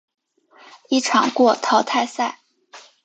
[0.89, 2.39] 一场过淘汰赛。